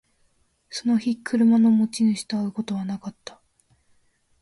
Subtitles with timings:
[0.71, 3.39] その日、車の持ち主と会うことはなかった